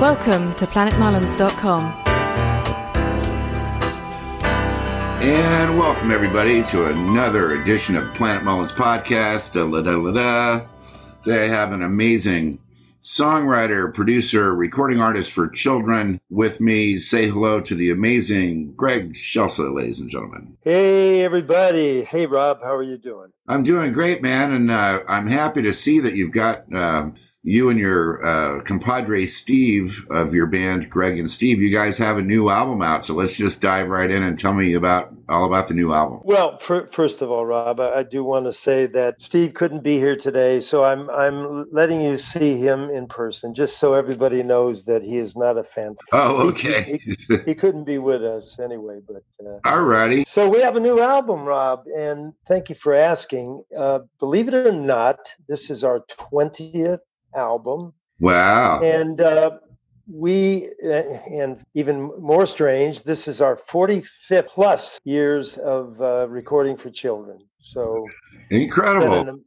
[0.00, 1.82] Welcome to planetmullins.com.
[5.22, 9.52] And welcome everybody to another edition of Planet Mullins podcast.
[9.52, 10.64] Da-la-da-la-da.
[11.22, 12.60] Today I have an amazing
[13.02, 16.98] songwriter, producer, recording artist for children with me.
[16.98, 20.56] Say hello to the amazing Greg Scelsa, ladies and gentlemen.
[20.62, 22.04] Hey everybody.
[22.04, 23.32] Hey Rob, how are you doing?
[23.46, 26.72] I'm doing great, man, and uh, I'm happy to see that you've got.
[26.74, 27.10] Uh,
[27.42, 32.18] you and your uh, compadre Steve of your band, Greg and Steve, you guys have
[32.18, 33.04] a new album out.
[33.04, 36.20] So let's just dive right in and tell me about all about the new album.
[36.24, 39.82] Well, for, first of all, Rob, I, I, do want to say that Steve couldn't
[39.82, 44.42] be here today, so I'm I'm letting you see him in person, just so everybody
[44.42, 45.96] knows that he is not a fan.
[46.12, 46.98] Oh, okay.
[47.02, 50.24] He, he, he couldn't be with us anyway, but uh, all righty.
[50.26, 53.62] So we have a new album, Rob, and thank you for asking.
[53.76, 55.18] Uh, believe it or not,
[55.48, 57.00] this is our twentieth
[57.34, 57.92] album.
[58.18, 58.80] Wow.
[58.80, 59.58] And uh,
[60.10, 66.76] we, uh, and even more strange, this is our 45th plus years of uh, recording
[66.76, 67.38] for children.
[67.60, 68.06] So
[68.50, 69.40] incredible.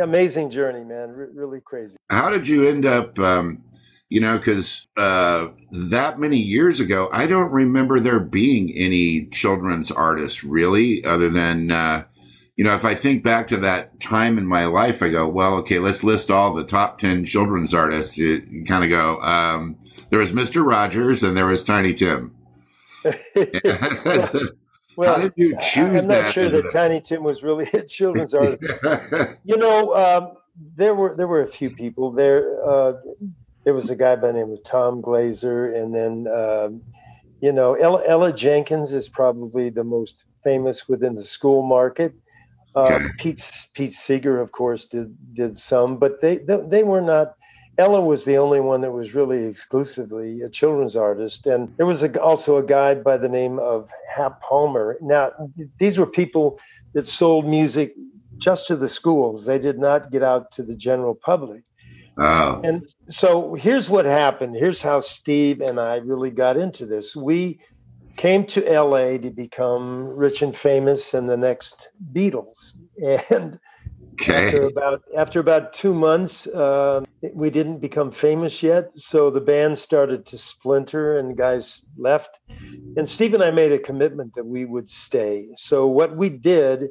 [0.00, 1.10] amazing journey, man.
[1.10, 1.96] R- really crazy.
[2.10, 3.18] How did you end up?
[3.18, 3.62] Um,
[4.08, 9.90] you know, because uh, that many years ago, I don't remember there being any children's
[9.90, 12.04] artists really, other than uh,
[12.56, 15.54] you know, if I think back to that time in my life, I go, well,
[15.56, 18.16] okay, let's list all the top 10 children's artists.
[18.16, 19.76] You, you kind of go, um,
[20.08, 20.66] there was Mr.
[20.66, 22.34] Rogers and there was Tiny Tim.
[24.96, 28.32] well, How did you choose I'm not sure that Tiny Tim was really a children's
[28.34, 28.80] artist.
[29.44, 30.32] you know, um,
[30.76, 32.66] there were there were a few people there.
[32.66, 32.94] Uh,
[33.64, 36.82] there was a guy by the name of Tom Glazer, and then um,
[37.40, 42.14] you know Ella, Ella Jenkins is probably the most famous within the school market.
[42.76, 47.34] Um, Pete Pete Seeger, of course, did did some, but they, they they were not.
[47.78, 52.02] Ella was the only one that was really exclusively a children's artist, and there was
[52.02, 54.96] a, also a guy by the name of Hap Palmer.
[55.02, 55.32] Now,
[55.78, 56.58] these were people
[56.94, 57.94] that sold music
[58.38, 59.44] just to the schools.
[59.44, 61.62] They did not get out to the general public.
[62.18, 62.60] Oh.
[62.64, 64.56] And so here's what happened.
[64.56, 67.14] Here's how Steve and I really got into this.
[67.14, 67.60] We
[68.16, 72.72] came to LA to become rich and famous and the next Beatles.
[73.30, 73.58] And
[74.20, 74.46] okay.
[74.46, 77.04] after about after about two months, uh,
[77.34, 82.30] we didn't become famous yet, so the band started to splinter and guys left.
[82.96, 85.48] And Steve and I made a commitment that we would stay.
[85.56, 86.88] So what we did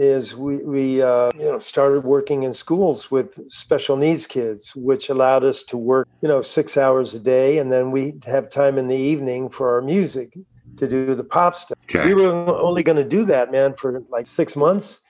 [0.00, 5.10] is we, we uh, you know started working in schools with special needs kids which
[5.10, 8.78] allowed us to work you know six hours a day and then we have time
[8.78, 10.32] in the evening for our music
[10.78, 11.76] to do the pop stuff.
[11.84, 12.06] Okay.
[12.06, 15.00] we were only going to do that man for like six months.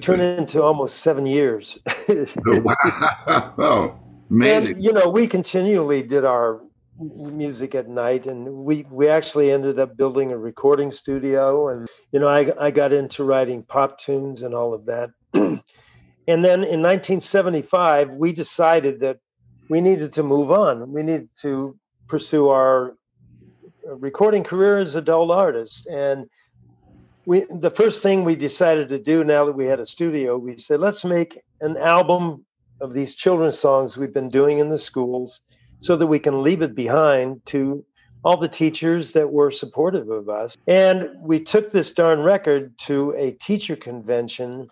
[0.00, 1.78] Turned into almost seven years.
[2.08, 2.74] Oh, wow.
[3.58, 3.98] Oh,
[4.30, 4.74] amazing.
[4.74, 6.60] and, you know we continually did our
[7.00, 12.20] music at night and we we actually ended up building a recording studio and you
[12.20, 15.10] know I I got into writing pop tunes and all of that.
[15.32, 15.62] and
[16.26, 19.18] then in 1975 we decided that
[19.70, 20.92] we needed to move on.
[20.92, 21.78] We needed to
[22.08, 22.96] pursue our
[23.88, 26.26] uh, recording career as adult artists and
[27.24, 30.58] we the first thing we decided to do now that we had a studio we
[30.58, 32.44] said let's make an album
[32.80, 35.40] of these children's songs we've been doing in the schools
[35.80, 37.84] so that we can leave it behind to
[38.22, 40.56] all the teachers that were supportive of us.
[40.66, 44.68] And we took this darn record to a teacher convention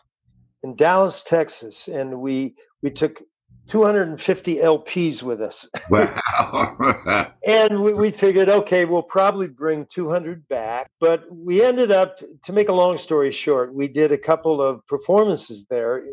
[0.63, 3.23] in Dallas, Texas, and we we took
[3.69, 5.69] 250 LPs with us.
[5.91, 7.33] Wow.
[7.47, 10.91] and we, we, figured, okay, we'll probably bring 200 back.
[11.01, 14.87] But we ended up, to make a long story short, we did a couple of
[14.87, 16.05] performances there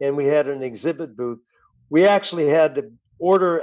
[0.00, 1.40] and we had an exhibit booth.
[1.90, 3.62] We actually had order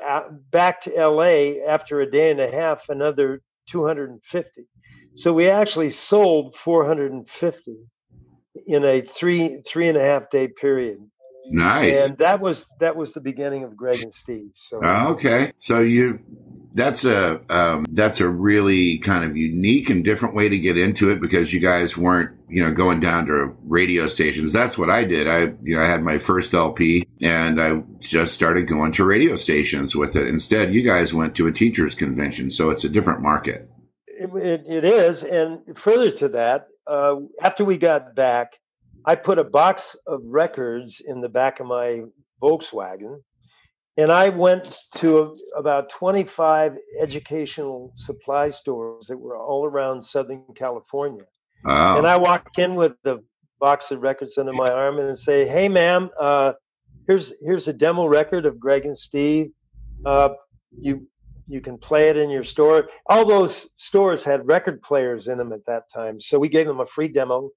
[0.52, 4.50] back to LA after a day and a half another 250.
[5.16, 7.78] So we actually sold 450
[8.68, 11.00] in a three three and a half day period.
[11.50, 12.00] Nice.
[12.00, 14.52] And that was that was the beginning of Greg and Steve.
[14.56, 16.20] So okay, so you
[16.74, 21.10] that's a um, that's a really kind of unique and different way to get into
[21.10, 24.54] it because you guys weren't you know going down to radio stations.
[24.54, 25.28] That's what I did.
[25.28, 29.36] I you know I had my first LP and I just started going to radio
[29.36, 30.28] stations with it.
[30.28, 33.70] Instead, you guys went to a teachers convention, so it's a different market.
[34.08, 38.54] it, it, it is, and further to that, uh, after we got back,
[39.06, 42.04] I put a box of records in the back of my
[42.42, 43.22] Volkswagen
[43.98, 51.24] and I went to about 25 educational supply stores that were all around Southern California.
[51.64, 51.98] Wow.
[51.98, 53.24] And I walk in with the
[53.60, 56.54] box of records under my arm and say, "Hey, ma'am, uh,
[57.08, 59.52] here's here's a demo record of Greg and Steve.
[60.06, 60.30] Uh,
[60.80, 61.08] you
[61.48, 62.88] You can play it in your store.
[63.08, 66.20] All those stores had record players in them at that time.
[66.20, 67.50] So we gave them a free demo.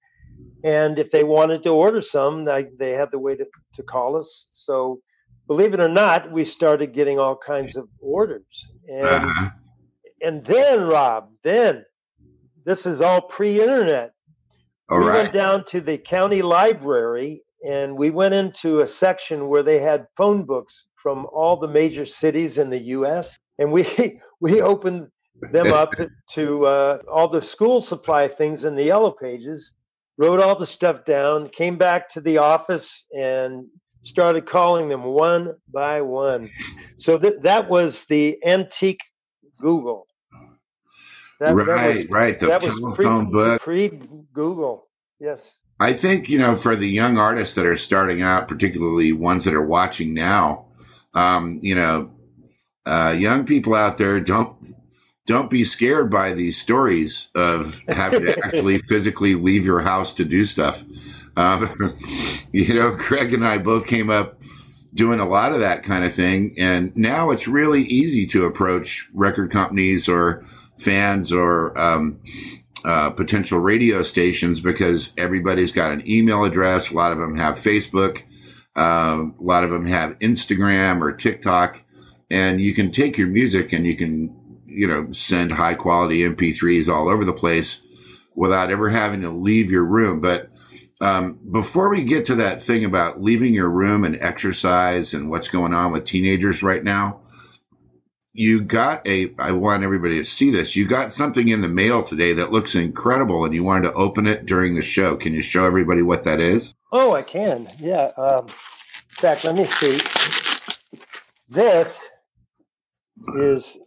[0.65, 3.47] And if they wanted to order some, they, they had the way to,
[3.77, 4.49] to call us.
[4.51, 5.01] So
[5.47, 8.67] believe it or not, we started getting all kinds of orders.
[8.89, 9.51] And, uh-huh.
[10.23, 11.85] and then, Rob, then
[12.65, 14.13] this is all pre internet.
[14.91, 15.23] we right.
[15.23, 20.07] went down to the county library and we went into a section where they had
[20.17, 23.39] phone books from all the major cities in the U.S.
[23.59, 25.09] and we we opened
[25.51, 25.93] them up
[26.31, 29.73] to, uh, all the school supply things in the yellow pages,
[30.17, 33.67] wrote all the stuff down, came back to the office and
[34.05, 36.51] started calling them one by one.
[36.97, 39.01] So that that was the antique
[39.61, 40.07] Google.
[41.41, 42.39] That, right, that was, right.
[42.39, 43.63] The telephone pre, book.
[43.63, 43.89] Pre
[44.33, 44.89] Google.
[45.19, 45.59] Yes.
[45.81, 49.55] I think, you know, for the young artists that are starting out, particularly ones that
[49.55, 50.67] are watching now,
[51.15, 52.11] um, you know,
[52.87, 54.57] uh, young people out there don't
[55.27, 60.25] don't be scared by these stories of having to actually physically leave your house to
[60.25, 60.85] do stuff.
[61.37, 61.97] Um,
[62.53, 64.41] you know, Craig and I both came up
[64.95, 69.09] doing a lot of that kind of thing, and now it's really easy to approach
[69.13, 70.45] record companies or
[70.79, 72.21] fans or um,
[72.85, 76.91] uh, potential radio stations because everybody's got an email address.
[76.91, 78.23] A lot of them have Facebook.
[78.77, 81.81] Uh, a lot of them have Instagram or TikTok,
[82.31, 86.93] and you can take your music and you can, you know, send high quality MP3s
[86.93, 87.81] all over the place
[88.35, 90.21] without ever having to leave your room.
[90.21, 90.51] But
[91.01, 95.49] um, before we get to that thing about leaving your room and exercise and what's
[95.49, 97.21] going on with teenagers right now,
[98.33, 100.75] you got a i want everybody to see this.
[100.75, 104.27] You got something in the mail today that looks incredible and you wanted to open
[104.27, 105.17] it during the show.
[105.17, 106.75] Can you show everybody what that is?
[106.91, 107.71] Oh i can.
[107.79, 110.01] Yeah um, in fact let me see.
[111.49, 112.03] This
[113.37, 113.79] is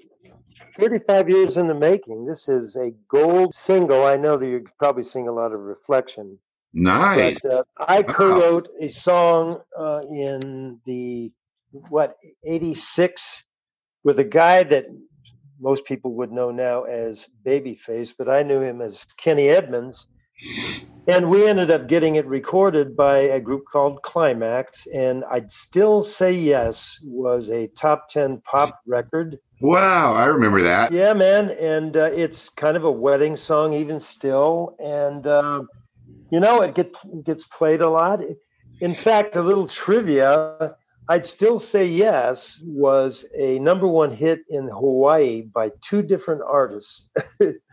[0.80, 2.25] 35 years in the making.
[2.25, 4.06] This is a gold single.
[4.06, 6.38] I know that you're probably seeing a lot of reflection
[6.74, 11.31] nice but, uh, i co-wrote a song uh, in the
[11.90, 13.44] what 86
[14.04, 14.86] with a guy that
[15.60, 20.08] most people would know now as Babyface, but I knew him as Kenny Edmonds.
[21.08, 24.88] And we ended up getting it recorded by a group called Klymaxx.
[24.94, 29.40] And I'd Still Say Yes was a top 10 pop record.
[29.62, 30.92] Wow, I remember that.
[30.92, 31.50] Yeah, man.
[31.52, 34.75] And uh, it's kind of a wedding song, even still.
[34.80, 35.64] And, uh,
[36.32, 38.22] you know, it gets, gets played a lot.
[38.80, 40.76] In fact, a little trivia
[41.10, 47.08] I'd still say yes was a number one hit in Hawaii by two different artists.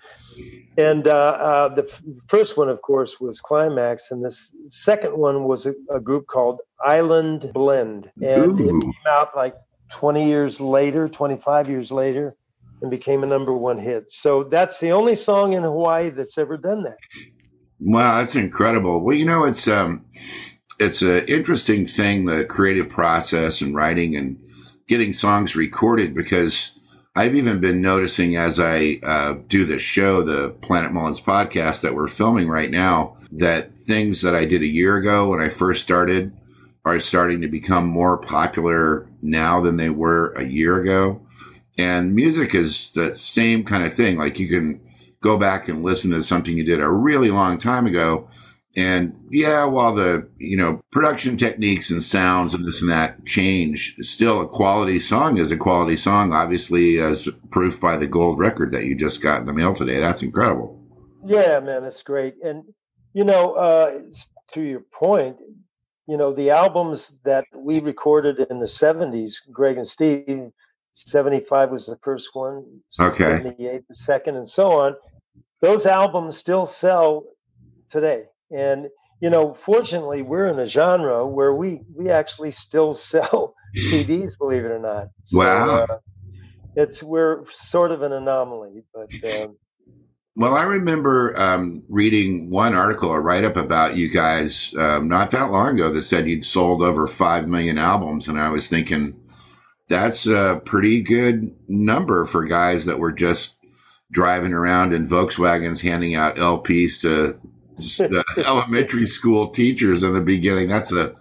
[0.79, 1.91] and uh, uh, the
[2.29, 4.37] first one, of course, was Klymaxx, and the
[4.69, 8.09] second one was a, a group called Island Blend.
[8.23, 8.69] And Ooh.
[8.69, 9.57] it came out like
[9.91, 12.37] 20 years later, 25 years later,
[12.83, 14.13] and became a number one hit.
[14.13, 16.99] So that's the only song in Hawaii that's ever done that.
[17.87, 19.05] Wow, that's incredible.
[19.05, 20.07] Well, you know, it's um,
[20.79, 24.39] it's an interesting thing, the creative process and writing and
[24.89, 26.73] getting songs recorded because
[27.15, 31.95] I've even been noticing as I uh, do this show, the Planet Mullins podcast that
[31.95, 35.83] we're filming right now, that things that I did a year ago when I first
[35.83, 36.33] started
[36.87, 41.21] are starting to become more popular now than they were a year ago.
[41.77, 44.17] And music is the same kind of thing.
[44.17, 44.81] Like you can
[45.25, 48.29] go back and listen to something you did a really long time ago
[48.77, 53.95] and yeah, while the, you know, production techniques and sounds and this and that change,
[54.01, 58.73] still a quality song is a quality song, obviously, as proof by the gold record
[58.73, 60.01] that you just got in the mail today.
[60.01, 60.81] That's incredible.
[61.25, 62.35] Yeah, man, it's great.
[62.43, 62.65] And,
[63.13, 64.01] you know, uh,
[64.55, 65.37] to your point,
[66.09, 70.51] you know, the albums that we recorded in the 70s, Greg and Steve,
[70.95, 72.65] 75 was the first one,
[73.01, 73.39] okay.
[73.39, 74.97] 78 the second, and so on.
[75.65, 77.25] Those albums still sell
[77.91, 78.89] today and
[79.21, 84.65] you know, fortunately, we're in a genre where we we actually still sell CDs, believe
[84.65, 85.09] it or not.
[85.25, 85.87] So, wow.
[85.89, 85.99] Uh,
[86.77, 89.11] it's we're sort of an anomaly, but.
[89.45, 89.57] Um,
[90.37, 95.31] well, I remember um, reading one article, a write up about you guys um, not
[95.31, 98.27] that long ago that said you'd sold over 5 million albums.
[98.27, 99.15] And I was thinking,
[99.87, 103.54] that's a pretty good number for guys that were just
[104.15, 107.39] driving around in Volkswagens handing out LPs to
[107.77, 110.69] the elementary school teachers in the beginning.
[110.69, 111.15] That's a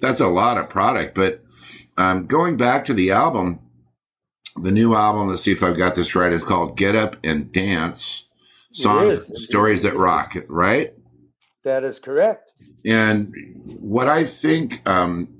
[0.00, 1.14] that's a lot of product.
[1.14, 1.42] But
[1.96, 3.60] um, going back to the album,
[4.60, 5.28] the new album.
[5.28, 6.32] Let's see if I've got this right.
[6.32, 8.26] Is called "Get Up and Dance."
[8.72, 10.32] Songs, stories that rock.
[10.48, 10.94] Right.
[11.62, 12.50] That is correct.
[12.84, 13.32] And
[13.78, 15.38] what I think, um,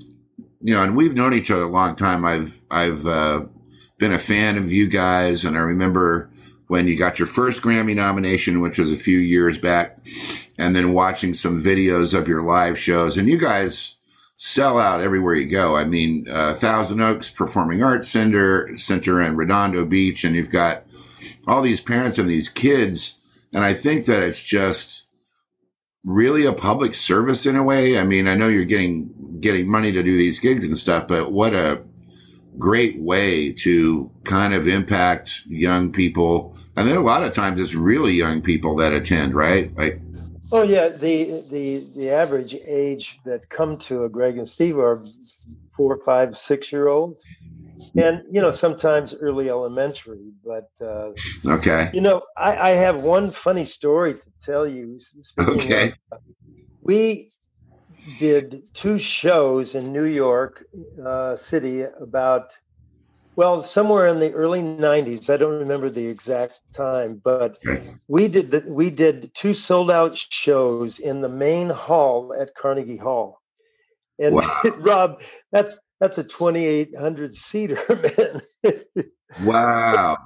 [0.60, 2.24] you know, and we've known each other a long time.
[2.24, 3.42] I've I've uh,
[3.98, 6.30] been a fan of you guys, and I remember
[6.74, 9.96] when you got your first Grammy nomination, which was a few years back,
[10.58, 13.16] and then watching some videos of your live shows.
[13.16, 13.94] And you guys
[14.34, 15.76] sell out everywhere you go.
[15.76, 20.84] I mean, uh, Thousand Oaks Performing Arts Center, Center in Redondo Beach, and you've got
[21.46, 23.18] all these parents and these kids.
[23.52, 25.04] And I think that it's just
[26.02, 28.00] really a public service in a way.
[28.00, 31.30] I mean, I know you're getting getting money to do these gigs and stuff, but
[31.30, 31.82] what a
[32.58, 36.56] great way to kind of impact young people.
[36.76, 39.76] And then a lot of times it's really young people that attend, right?
[39.76, 40.00] Like,
[40.52, 45.04] oh yeah, the the the average age that come to a Greg and Steve are
[45.76, 47.22] four, five, six year olds,
[47.96, 50.32] and you know sometimes early elementary.
[50.44, 51.10] But uh,
[51.46, 54.98] okay, you know I, I have one funny story to tell you.
[55.38, 56.18] okay, of,
[56.82, 57.30] we
[58.18, 60.64] did two shows in New York
[61.04, 62.50] uh, City about,
[63.36, 65.30] well, somewhere in the early '90s.
[65.30, 67.58] I don't remember the exact time, but
[68.08, 72.96] we did the, we did two sold out shows in the main hall at Carnegie
[72.96, 73.40] Hall.
[74.18, 74.60] And wow.
[74.78, 75.20] Rob,
[75.52, 77.82] that's that's a 2,800 seater,
[78.64, 78.74] man.
[79.42, 80.18] wow.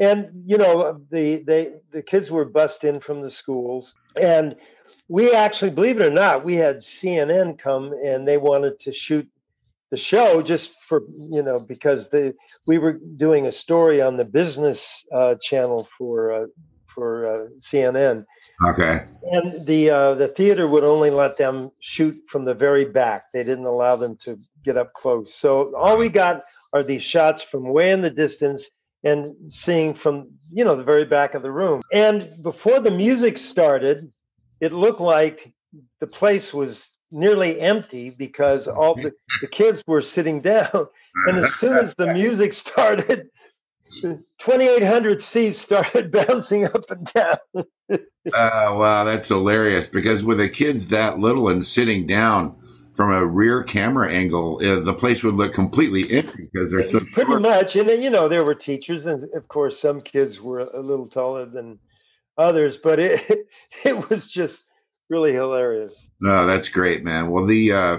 [0.00, 4.56] And you know the they the kids were bussed in from the schools, and
[5.08, 9.28] we actually, believe it or not, we had CNN come and they wanted to shoot
[9.90, 12.32] the show just for you know because they
[12.66, 16.46] we were doing a story on the business uh, channel for uh,
[16.94, 18.24] for uh, CNN.
[18.66, 19.06] Okay.
[19.32, 23.24] And the uh, the theater would only let them shoot from the very back.
[23.32, 25.34] They didn't allow them to get up close.
[25.34, 26.42] So all we got
[26.74, 28.68] are these shots from way in the distance
[29.04, 31.82] and seeing from you know the very back of the room.
[31.92, 34.10] And before the music started,
[34.60, 35.52] it looked like
[36.00, 40.86] the place was nearly empty because all the, the kids were sitting down.
[41.26, 43.28] And as soon as the music started,
[44.00, 47.38] 2,800 seats started bouncing up and down.
[48.34, 49.04] oh, wow.
[49.04, 52.56] That's hilarious because with the kids that little and sitting down
[52.98, 56.98] from a rear camera angle, uh, the place would look completely empty because they're so
[56.98, 57.42] Pretty short.
[57.42, 57.76] much.
[57.76, 61.06] And then, you know, there were teachers, and of course, some kids were a little
[61.06, 61.78] taller than
[62.38, 63.46] others, but it
[63.84, 64.64] it was just
[65.08, 66.10] really hilarious.
[66.20, 67.30] No, that's great, man.
[67.30, 67.98] Well, the uh,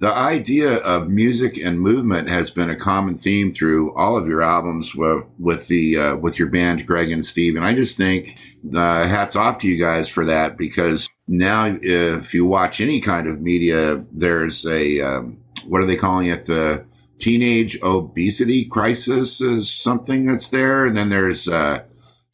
[0.00, 4.42] the idea of music and movement has been a common theme through all of your
[4.42, 8.36] albums with, with the uh, with your band, Greg and Steve, and I just think
[8.74, 13.26] uh, hats off to you guys for that because now if you watch any kind
[13.26, 16.84] of media, there's a um, what are they calling it the
[17.18, 21.82] teenage obesity crisis is something that's there, and then there's uh,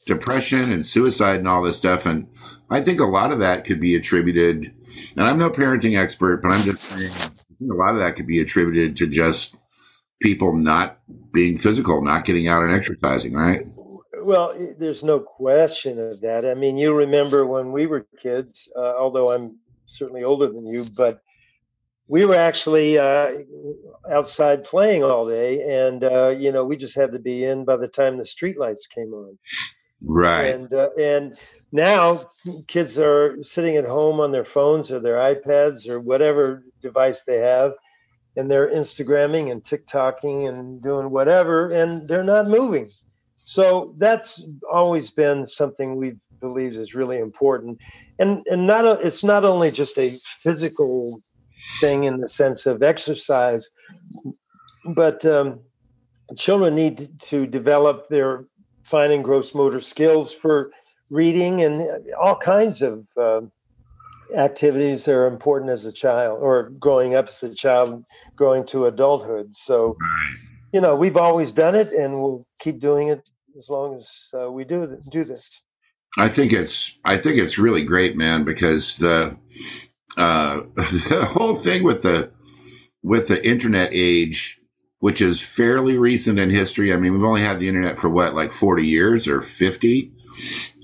[0.07, 2.07] depression and suicide and all this stuff.
[2.07, 2.27] And
[2.71, 4.73] I think a lot of that could be attributed,
[5.17, 8.41] and I'm no parenting expert, but I'm just saying a lot of that could be
[8.41, 9.57] attributed to just
[10.23, 10.99] people not
[11.33, 13.67] being physical, not getting out and exercising, right?
[14.23, 16.45] Well, there's no question of that.
[16.45, 20.85] I mean, you remember when we were kids, uh, although I'm certainly older than you,
[20.85, 21.23] but
[22.09, 23.33] we were actually uh,
[24.11, 27.77] outside playing all day, and uh, you know, we just had to be in by
[27.77, 29.39] the time the streetlights came on.
[30.01, 30.55] Right.
[30.55, 31.37] And uh, and
[31.73, 32.31] now
[32.67, 37.39] kids are sitting at home on their phones or their iPads or whatever device they
[37.39, 37.73] have,
[38.37, 42.91] and they're Instagramming and TikToking and doing whatever, and they're not moving.
[43.49, 47.79] So that's always been something we've believed is really important,
[48.19, 51.23] and and not a, it's not only just a physical
[51.81, 53.67] thing in the sense of exercise,
[54.95, 55.61] but um,
[56.37, 58.45] children need to develop their
[58.85, 60.71] fine and gross motor skills for
[61.09, 61.89] reading and
[62.23, 63.41] all kinds of uh,
[64.37, 68.05] activities that are important as a child or growing up as a child,
[68.37, 69.55] growing to adulthood.
[69.57, 69.97] So,
[70.71, 73.27] you know, we've always done it and we'll keep doing it
[73.59, 75.63] as long as uh, we do do this.
[76.17, 79.37] I think it's I think it's really great, man, because the
[80.17, 82.31] uh, the whole thing with the
[83.03, 84.59] with the internet age
[85.01, 86.93] which is fairly recent in history.
[86.93, 90.13] I mean, we've only had the internet for what, like 40 years or 50?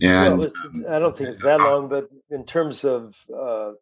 [0.02, 0.50] And well,
[0.88, 3.73] I don't think it's that long, but in terms of uh,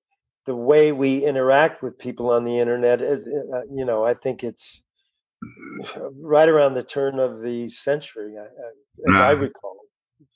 [0.46, 4.42] the way we interact with people on the internet, is, uh, you know, I think
[4.42, 4.82] it's
[6.20, 9.76] right around the turn of the century, as uh, I recall.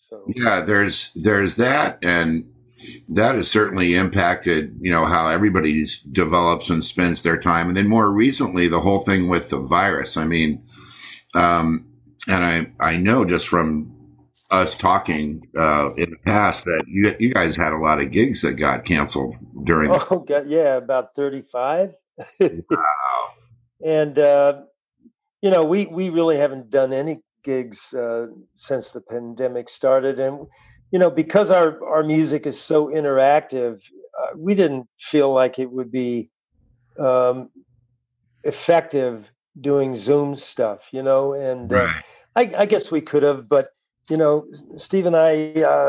[0.08, 0.24] So.
[0.34, 2.44] Yeah, there's there's that, and
[3.08, 7.68] that has certainly impacted, you know, how everybody develops and spends their time.
[7.68, 10.16] And then more recently, the whole thing with the virus.
[10.16, 10.62] I mean,
[11.34, 11.86] um,
[12.28, 13.92] and I, I know just from
[14.50, 18.42] us talking uh, in the past that you, you guys had a lot of gigs
[18.42, 19.90] that got canceled during.
[20.10, 21.94] Oh, God, yeah, about 35.
[22.38, 23.30] wow.
[23.84, 24.62] and, uh,
[25.42, 28.26] you know, we we really haven't done any gigs uh,
[28.56, 30.46] since the pandemic started, and
[30.90, 33.74] you know, because our our music is so interactive,
[34.22, 36.30] uh, we didn't feel like it would be
[36.98, 37.50] um,
[38.44, 39.26] effective
[39.60, 42.04] doing Zoom stuff, you know, and uh, Right.
[42.36, 43.70] I, I guess we could have, but
[44.10, 45.86] you know, Steve and I uh,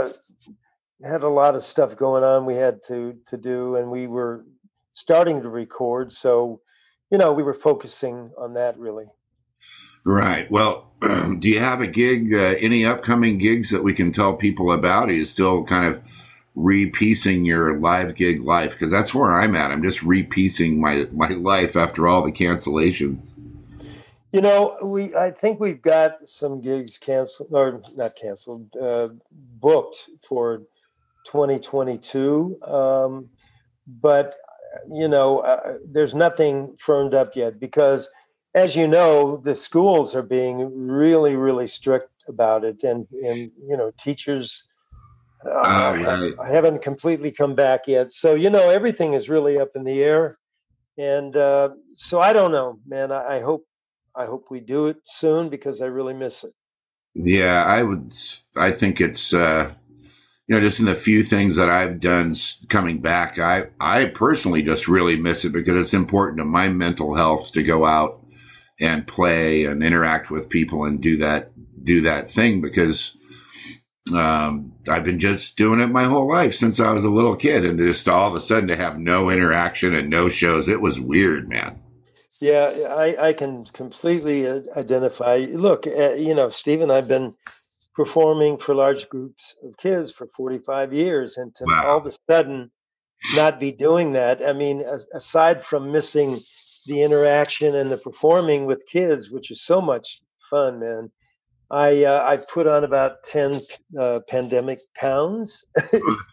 [1.04, 4.46] had a lot of stuff going on we had to to do, and we were
[4.94, 6.62] starting to record, so
[7.12, 9.06] you know, we were focusing on that really.
[10.04, 10.50] Right.
[10.50, 14.72] Well, do you have a gig, uh, any upcoming gigs that we can tell people
[14.72, 15.10] about?
[15.10, 16.02] Are you still kind of
[16.56, 18.72] repiecing your live gig life?
[18.72, 19.72] Because that's where I'm at.
[19.72, 23.38] I'm just repiecing my, my life after all the cancellations.
[24.32, 29.98] You know, we I think we've got some gigs canceled or not canceled, uh, booked
[30.28, 30.64] for
[31.32, 32.62] 2022.
[32.62, 33.30] Um,
[33.88, 34.36] but
[34.92, 38.08] you know, uh, there's nothing firmed up yet because,
[38.56, 43.78] as you know, the schools are being really, really strict about it, and and you
[43.78, 44.64] know, teachers
[45.46, 46.34] uh, Oh, right.
[46.48, 48.12] haven't completely come back yet.
[48.14, 50.40] So you know, everything is really up in the air,
[50.98, 53.12] and uh, so I don't know, man.
[53.12, 53.66] I, I hope
[54.16, 56.54] I hope we do it soon because I really miss it.
[57.14, 58.16] Yeah, I would,
[58.56, 59.74] I think it's, uh,
[60.48, 62.36] you know, just in the few things that I've done
[62.70, 67.16] coming back, I, I personally just really miss it because it's important to my mental
[67.16, 68.24] health to go out
[68.80, 71.52] and play and interact with people and do that,
[71.84, 73.18] do that thing because,
[74.16, 77.66] um, I've been just doing it my whole life since I was a little kid
[77.66, 81.00] and just all of a sudden to have no interaction and no shows, it was
[81.00, 81.82] weird, man.
[82.40, 85.38] Yeah, I, I can completely uh, identify.
[85.52, 87.34] Look, uh, you know, Stephen, I've been
[87.96, 91.88] performing for large groups of kids for 45 years, and to Wow.
[91.92, 92.72] all of a sudden
[93.36, 96.40] not be doing that, I mean, aside from missing
[96.88, 101.12] the interaction and the performing with kids, which is so much fun, man.
[101.70, 103.62] I uh, I put on about 10
[104.00, 105.66] uh, pandemic pounds.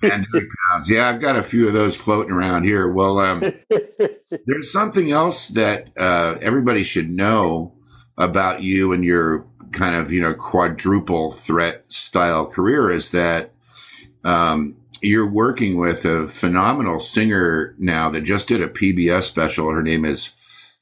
[0.00, 0.88] Pandemic pounds.
[0.88, 2.88] Yeah, I've got a few of those floating around here.
[2.88, 3.42] Well, um,
[4.46, 7.74] There's something else that uh, everybody should know
[8.16, 13.52] about you and your kind of you know quadruple threat style career is that
[14.22, 19.70] um, you're working with a phenomenal singer now that just did a PBS special.
[19.70, 20.30] Her name is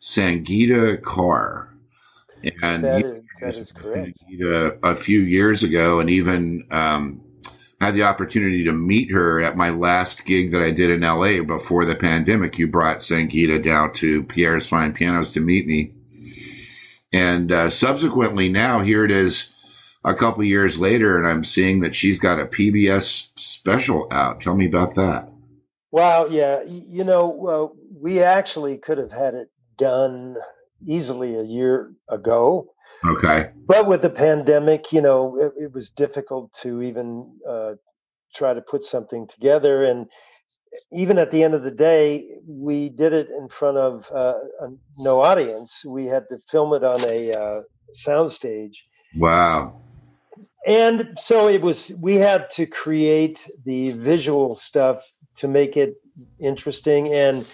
[0.03, 1.69] Sangeeta Kaur,
[2.61, 4.19] and that is that is introduced correct.
[4.19, 7.21] Sangeeta a few years ago, and even um,
[7.81, 11.43] had the opportunity to meet her at my last gig that I did in LA
[11.43, 12.59] before the pandemic.
[12.59, 15.93] You brought Sangeeta down to Pierre's Fine Pianos to meet me.
[17.13, 19.49] And uh, subsequently, now here it is
[20.05, 24.41] a couple years later, and I'm seeing that she's got a PBS special out.
[24.41, 25.29] Tell me about that.
[25.93, 30.37] Wow, yeah, you know, well, we actually could have had it done
[30.87, 32.69] easily a year ago,
[33.05, 33.51] Okay.
[33.67, 37.73] but with the pandemic, you know, it, it was difficult to even uh,
[38.35, 39.85] try to put something together.
[39.85, 40.07] And
[40.93, 44.35] even at the end of the day, we did it in front of uh,
[44.99, 45.85] no audience.
[45.87, 47.61] We had to film it on a uh,
[48.07, 48.75] soundstage.
[49.17, 49.83] Wow.
[50.67, 55.03] and so it was we had to create the visual stuff
[55.37, 55.97] to make it
[56.41, 57.47] interesting and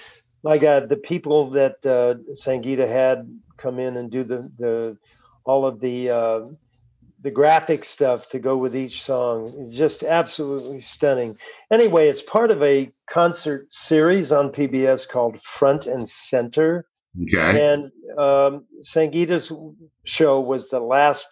[0.42, 4.96] my god the people that uh, sangeeta had come in and do the the
[5.44, 6.40] all of the uh,
[7.22, 11.36] the graphic stuff to go with each song just absolutely stunning.
[11.72, 16.86] Anyway it's part of a concert series on pbs called front and center.
[17.22, 17.72] Okay.
[17.72, 17.84] and
[18.18, 19.50] um, Sangeeta's
[20.04, 21.26] show was the last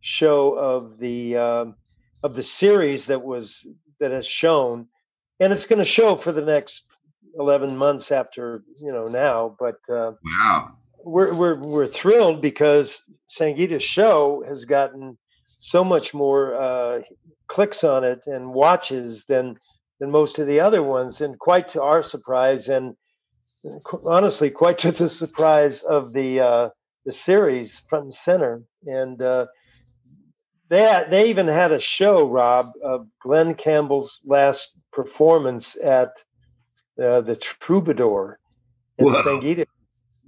[0.00, 1.74] show of the um,
[2.22, 3.66] of the series that was
[4.00, 4.88] that has shown,
[5.38, 6.84] and it's going to show for the next
[7.38, 9.56] eleven months after you know now.
[9.58, 10.72] But uh, Wow.
[11.04, 15.16] we're we're we're thrilled because Sangeeta's show has gotten
[15.58, 17.02] so much more uh,
[17.48, 19.56] clicks on it and watches than
[20.00, 22.94] than most of the other ones, and quite to our surprise, and
[23.84, 26.68] qu- honestly, quite to the surprise of the uh,
[27.06, 28.62] the series front and center.
[28.86, 29.46] And uh,
[30.68, 36.10] they had, they even had a show, Rob, of Glen Campbell's last performance at
[37.00, 38.38] uh, the Troubadour,
[38.98, 39.22] and Whoa.
[39.22, 39.66] Sangeeta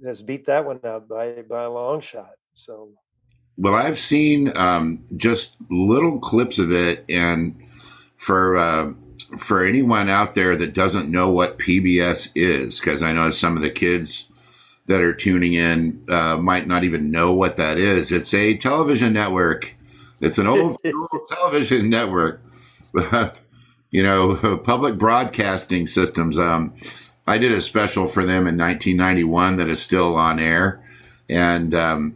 [0.05, 2.33] has beat that one out by by a long shot.
[2.55, 2.89] So
[3.57, 7.55] Well, I've seen um, just little clips of it, and
[8.15, 8.93] for uh,
[9.37, 13.61] for anyone out there that doesn't know what PBS is, because I know some of
[13.61, 14.27] the kids
[14.87, 18.11] that are tuning in uh, might not even know what that is.
[18.11, 19.75] It's a television network.
[20.19, 22.41] It's an old school television network.
[23.93, 26.37] you know, public broadcasting systems.
[26.37, 26.73] Um,
[27.25, 30.83] I did a special for them in 1991 that is still on air,
[31.29, 32.15] and um,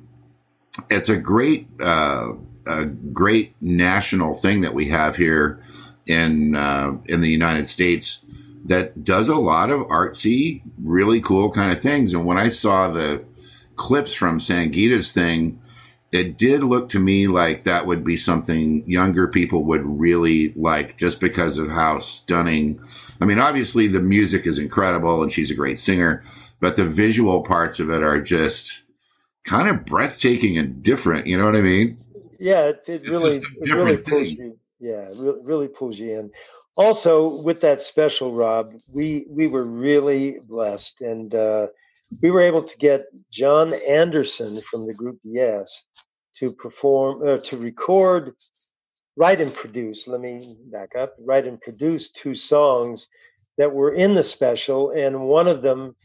[0.90, 2.34] it's a great, uh,
[2.66, 5.64] a great national thing that we have here
[6.06, 8.20] in uh, in the United States
[8.66, 12.14] that does a lot of artsy, really cool kind of things.
[12.14, 13.24] And when I saw the
[13.78, 15.62] clips from Sangeeta's thing,
[16.18, 20.98] it did look to me like that would be something younger people would really like
[20.98, 22.82] just because of how stunning.
[23.22, 26.24] I mean, obviously the music is incredible and she's a great singer,
[26.60, 28.84] but the visual parts of it are just
[29.46, 31.28] kind of breathtaking and different.
[31.28, 31.98] You know what I mean?
[32.40, 34.58] Yeah, it, it really, it really pulls you.
[34.80, 36.32] Yeah, really, really pulls you in.
[36.76, 41.68] Also, with that special, Rob, we we were really blessed, and uh,
[42.22, 45.86] we were able to get Jon Anderson from the group Yes
[46.40, 48.34] to perform uh, to record,
[49.16, 50.08] write and produce.
[50.08, 51.16] Let me back up.
[51.20, 53.08] Write and produce two songs
[53.58, 55.96] that were in the special, and one of them,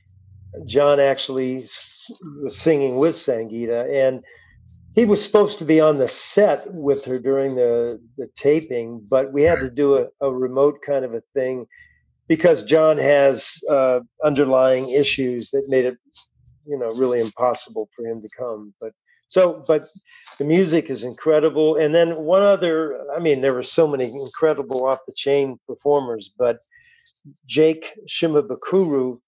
[0.64, 1.68] Jon actually
[2.42, 4.22] was singing with Sangeeta, and
[4.94, 9.32] he was supposed to be on the set with her during the, the taping, but
[9.32, 11.66] we had to do a, a remote kind of a thing
[12.28, 15.98] because Jon has uh, underlying issues that made it,
[16.66, 18.74] you know, really impossible for him to come.
[18.80, 18.92] But
[19.32, 19.84] so, but
[20.38, 21.76] the music is incredible.
[21.76, 26.30] And then one other, I mean, there were so many incredible off the chain performers,
[26.36, 26.58] but
[27.46, 29.20] Jake Shimabukuro,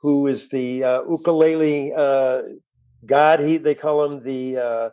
[0.00, 2.42] who is the uh, ukulele uh,
[3.06, 4.90] god, he they call him the uh,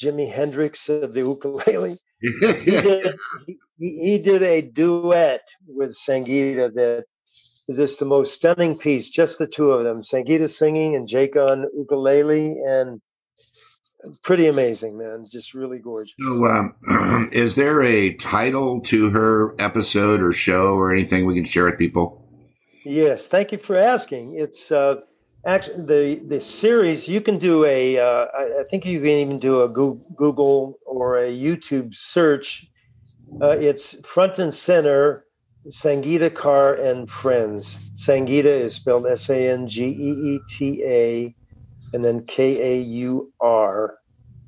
[0.00, 1.98] Jimi Hendrix of the ukulele.
[2.20, 2.30] he,
[2.64, 3.16] did,
[3.48, 7.04] he, he, did a duet with Sangeeta that
[7.66, 11.34] is just the most stunning piece, just the two of them, Sangeeta singing and Jake
[11.34, 13.00] on ukulele, and
[14.22, 15.26] pretty amazing, man.
[15.30, 16.14] Just really gorgeous.
[16.20, 21.44] So, um, is there a title to her episode or show or anything we can
[21.44, 22.18] share with people?
[22.84, 24.38] Yes, thank you for asking.
[24.38, 24.96] It's uh,
[25.46, 27.06] actually the the series.
[27.06, 27.98] You can do a.
[27.98, 32.66] Uh, I, think you can even do a Google or a YouTube search.
[33.40, 35.26] Uh, it's front and center.
[35.68, 37.76] Sangeeta Kaur and Friends.
[37.94, 41.34] Sangeeta is spelled S A N G E E T A
[41.92, 43.98] and then K A U R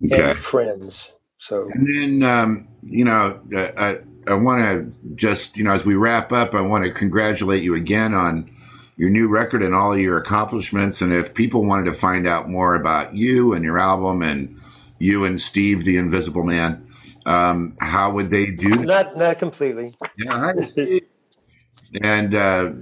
[0.04, 0.30] okay.
[0.30, 1.12] and friends.
[1.38, 5.94] So and then um, you know I I want to just you know as we
[5.94, 8.50] wrap up I want to congratulate you again on
[8.96, 12.48] your new record and all of your accomplishments and if people wanted to find out
[12.48, 14.60] more about you and your album and
[14.98, 16.84] you and Steve the Invisible Man
[17.26, 18.86] um, how would they do that?
[18.86, 19.96] Not not completely.
[20.18, 20.52] Yeah,
[22.02, 22.72] and uh,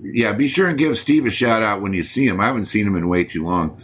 [0.00, 2.40] yeah, be sure and give Steve a shout out when you see him.
[2.40, 3.82] I haven't seen him in way too long.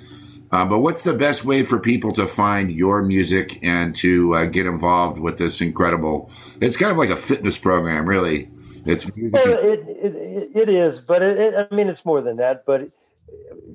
[0.52, 4.44] Uh, but what's the best way for people to find your music and to uh,
[4.46, 6.28] get involved with this incredible?
[6.60, 8.50] It's kind of like a fitness program, really.
[8.84, 12.66] It's well, it, it, it is, but it, I mean, it's more than that.
[12.66, 12.90] But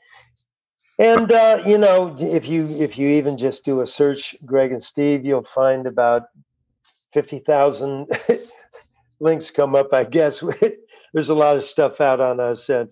[0.99, 4.83] And uh, you know, if you if you even just do a search, Greg and
[4.83, 6.25] Steve, you'll find about
[7.13, 8.09] fifty thousand
[9.21, 9.93] links come up.
[9.93, 10.43] I guess
[11.13, 12.89] there's a lot of stuff out on us, and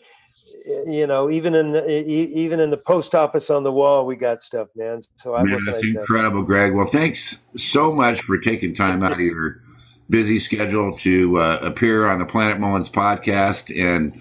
[0.86, 4.42] you know, even in the, even in the post office on the wall, we got
[4.42, 5.02] stuff, man.
[5.22, 6.74] So I man, that's incredible, Greg.
[6.74, 9.62] Well, thanks so much for taking time out of your
[10.08, 13.74] busy schedule to uh, appear on the Planet Mullins podcast.
[13.76, 14.20] And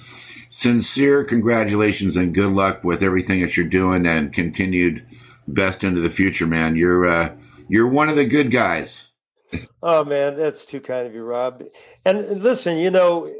[0.50, 5.06] sincere congratulations and good luck with everything that you're doing and continued
[5.48, 6.76] best into the future, man.
[6.76, 7.36] You're uh,
[7.67, 9.12] you're one of the good guys.
[9.84, 11.63] oh man, that's too kind of you, Rob.
[12.06, 13.32] And listen, you know,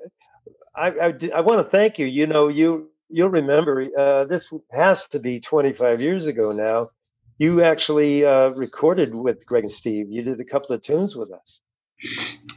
[0.75, 2.05] I I, I want to thank you.
[2.05, 6.89] You know, you you'll remember uh, this has to be 25 years ago now.
[7.38, 10.08] You actually uh, recorded with Greg and Steve.
[10.10, 11.60] You did a couple of tunes with us.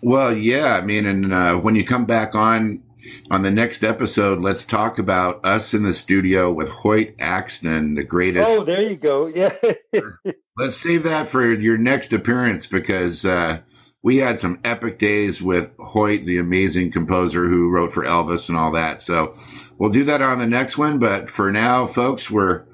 [0.02, 0.74] Well, yeah.
[0.74, 2.82] I mean, and uh, when you come back on
[3.30, 8.04] on the next episode, let's talk about us in the studio with Hoyt Axton, the
[8.04, 8.48] greatest.
[8.48, 9.26] Oh, there you go.
[9.26, 9.54] Yeah.
[10.56, 13.60] let's save that for your next appearance because uh,
[14.02, 18.58] we had some epic days with Hoyt, the amazing composer who wrote for Elvis and
[18.58, 19.00] all that.
[19.00, 19.36] So
[19.78, 20.98] we'll do that on the next one.
[20.98, 22.64] But for now, folks, we're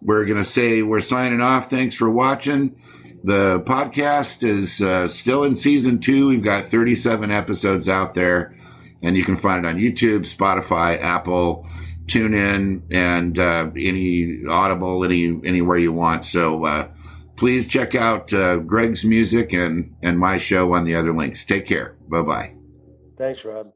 [0.00, 1.70] we're gonna say we're signing off.
[1.70, 2.79] Thanks for watching.
[3.22, 6.28] The podcast is uh, still in season two.
[6.28, 8.56] We've got 37 episodes out there,
[9.02, 11.66] and you can find it on YouTube, Spotify, Apple,
[12.06, 16.24] TuneIn, and uh, any Audible, any anywhere you want.
[16.24, 16.88] So uh,
[17.36, 21.44] please check out uh, Greg's music and and my show on the other links.
[21.44, 21.96] Take care.
[22.08, 22.54] Bye bye.
[23.18, 23.72] Thanks, Rob.